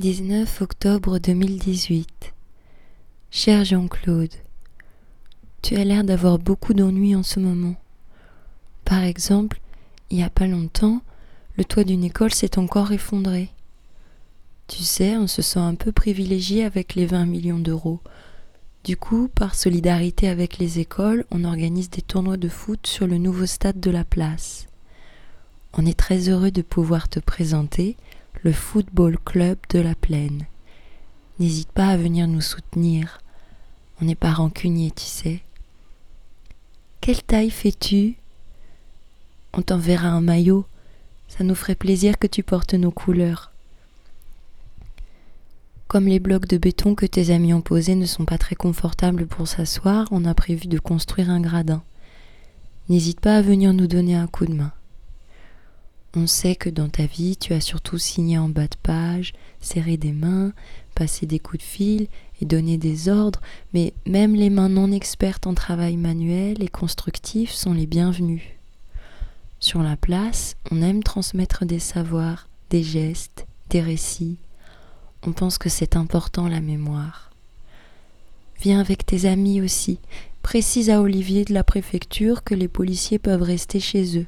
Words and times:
19 0.00 0.62
octobre 0.62 1.18
2018 1.18 2.32
Cher 3.30 3.66
Jean-Claude, 3.66 4.32
tu 5.60 5.76
as 5.76 5.84
l'air 5.84 6.04
d'avoir 6.04 6.38
beaucoup 6.38 6.72
d'ennuis 6.72 7.14
en 7.14 7.22
ce 7.22 7.38
moment. 7.38 7.74
Par 8.86 9.02
exemple, 9.04 9.60
il 10.08 10.16
n'y 10.16 10.22
a 10.22 10.30
pas 10.30 10.46
longtemps, 10.46 11.02
le 11.58 11.66
toit 11.66 11.84
d'une 11.84 12.02
école 12.02 12.32
s'est 12.32 12.58
encore 12.58 12.92
effondré. 12.92 13.50
Tu 14.68 14.84
sais, 14.84 15.18
on 15.18 15.26
se 15.26 15.42
sent 15.42 15.60
un 15.60 15.74
peu 15.74 15.92
privilégié 15.92 16.64
avec 16.64 16.94
les 16.94 17.04
20 17.04 17.26
millions 17.26 17.58
d'euros. 17.58 18.00
Du 18.84 18.96
coup, 18.96 19.28
par 19.28 19.54
solidarité 19.54 20.30
avec 20.30 20.56
les 20.56 20.78
écoles, 20.78 21.26
on 21.30 21.44
organise 21.44 21.90
des 21.90 22.00
tournois 22.00 22.38
de 22.38 22.48
foot 22.48 22.86
sur 22.86 23.06
le 23.06 23.18
nouveau 23.18 23.44
stade 23.44 23.80
de 23.80 23.90
la 23.90 24.04
place. 24.04 24.66
On 25.74 25.84
est 25.84 25.98
très 25.98 26.30
heureux 26.30 26.50
de 26.50 26.62
pouvoir 26.62 27.10
te 27.10 27.20
présenter 27.20 27.98
le 28.42 28.52
Football 28.52 29.18
Club 29.24 29.58
de 29.70 29.80
la 29.80 29.94
Plaine. 29.94 30.46
N'hésite 31.38 31.72
pas 31.72 31.88
à 31.88 31.96
venir 31.96 32.28
nous 32.28 32.40
soutenir. 32.40 33.20
On 34.00 34.04
n'est 34.04 34.14
pas 34.14 34.32
rancunier, 34.32 34.90
tu 34.90 35.04
sais. 35.04 35.42
Quelle 37.00 37.22
taille 37.22 37.50
fais-tu? 37.50 38.16
On 39.52 39.62
t'enverra 39.62 40.08
un 40.08 40.20
maillot. 40.20 40.66
Ça 41.28 41.44
nous 41.44 41.54
ferait 41.54 41.74
plaisir 41.74 42.18
que 42.18 42.26
tu 42.26 42.42
portes 42.42 42.74
nos 42.74 42.90
couleurs. 42.90 43.52
Comme 45.88 46.06
les 46.06 46.20
blocs 46.20 46.46
de 46.46 46.56
béton 46.56 46.94
que 46.94 47.06
tes 47.06 47.30
amis 47.30 47.52
ont 47.52 47.62
posés 47.62 47.94
ne 47.94 48.06
sont 48.06 48.24
pas 48.24 48.38
très 48.38 48.54
confortables 48.54 49.26
pour 49.26 49.48
s'asseoir, 49.48 50.06
on 50.10 50.24
a 50.24 50.34
prévu 50.34 50.66
de 50.66 50.78
construire 50.78 51.30
un 51.30 51.40
gradin. 51.40 51.82
N'hésite 52.88 53.20
pas 53.20 53.36
à 53.36 53.42
venir 53.42 53.72
nous 53.72 53.86
donner 53.86 54.14
un 54.14 54.26
coup 54.26 54.46
de 54.46 54.54
main. 54.54 54.72
On 56.16 56.26
sait 56.26 56.56
que 56.56 56.68
dans 56.68 56.88
ta 56.88 57.06
vie, 57.06 57.36
tu 57.36 57.52
as 57.52 57.60
surtout 57.60 57.96
signé 57.96 58.36
en 58.36 58.48
bas 58.48 58.66
de 58.66 58.76
page, 58.82 59.32
serré 59.60 59.96
des 59.96 60.10
mains, 60.10 60.52
passé 60.96 61.24
des 61.24 61.38
coups 61.38 61.58
de 61.58 61.68
fil 61.68 62.08
et 62.40 62.46
donné 62.46 62.78
des 62.78 63.08
ordres, 63.08 63.40
mais 63.72 63.92
même 64.06 64.34
les 64.34 64.50
mains 64.50 64.68
non 64.68 64.90
expertes 64.90 65.46
en 65.46 65.54
travail 65.54 65.96
manuel 65.96 66.64
et 66.64 66.68
constructif 66.68 67.52
sont 67.52 67.72
les 67.72 67.86
bienvenues. 67.86 68.58
Sur 69.60 69.84
la 69.84 69.96
place, 69.96 70.56
on 70.72 70.82
aime 70.82 71.04
transmettre 71.04 71.64
des 71.64 71.78
savoirs, 71.78 72.48
des 72.70 72.82
gestes, 72.82 73.46
des 73.68 73.80
récits. 73.80 74.36
On 75.24 75.30
pense 75.30 75.58
que 75.58 75.68
c'est 75.68 75.94
important 75.94 76.48
la 76.48 76.60
mémoire. 76.60 77.30
Viens 78.60 78.80
avec 78.80 79.06
tes 79.06 79.26
amis 79.26 79.60
aussi. 79.60 80.00
Précise 80.42 80.90
à 80.90 81.02
Olivier 81.02 81.44
de 81.44 81.54
la 81.54 81.62
préfecture 81.62 82.42
que 82.42 82.54
les 82.54 82.68
policiers 82.68 83.20
peuvent 83.20 83.42
rester 83.42 83.78
chez 83.78 84.18
eux 84.18 84.26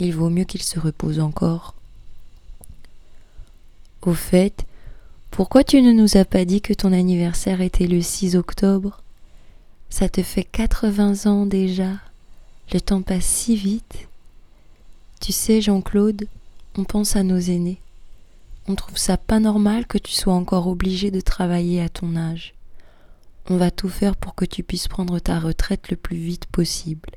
il 0.00 0.14
vaut 0.14 0.30
mieux 0.30 0.44
qu'il 0.44 0.62
se 0.62 0.78
repose 0.78 1.20
encore. 1.20 1.74
Au 4.02 4.14
fait, 4.14 4.64
pourquoi 5.30 5.62
tu 5.62 5.82
ne 5.82 5.92
nous 5.92 6.16
as 6.16 6.24
pas 6.24 6.44
dit 6.44 6.60
que 6.60 6.72
ton 6.72 6.92
anniversaire 6.92 7.60
était 7.60 7.86
le 7.86 8.00
6 8.00 8.34
octobre? 8.36 9.02
Ça 9.90 10.08
te 10.08 10.22
fait 10.22 10.44
80 10.44 11.30
ans 11.30 11.46
déjà. 11.46 11.92
Le 12.72 12.80
temps 12.80 13.02
passe 13.02 13.24
si 13.24 13.56
vite. 13.56 14.08
Tu 15.20 15.32
sais, 15.32 15.60
Jean-Claude, 15.60 16.26
on 16.76 16.84
pense 16.84 17.16
à 17.16 17.22
nos 17.22 17.38
aînés. 17.38 17.80
On 18.68 18.74
trouve 18.74 18.96
ça 18.96 19.16
pas 19.16 19.40
normal 19.40 19.86
que 19.86 19.98
tu 19.98 20.12
sois 20.12 20.34
encore 20.34 20.68
obligé 20.68 21.10
de 21.10 21.20
travailler 21.20 21.82
à 21.82 21.88
ton 21.88 22.16
âge. 22.16 22.54
On 23.48 23.56
va 23.56 23.70
tout 23.70 23.88
faire 23.88 24.16
pour 24.16 24.34
que 24.34 24.44
tu 24.44 24.62
puisses 24.62 24.88
prendre 24.88 25.18
ta 25.18 25.40
retraite 25.40 25.90
le 25.90 25.96
plus 25.96 26.16
vite 26.16 26.46
possible. 26.46 27.10